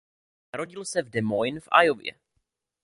Narodil 0.53 0.83
se 0.85 1.01
v 1.03 1.09
Des 1.09 1.21
Moines 1.21 1.59
v 1.63 1.69
Iowě. 1.83 2.13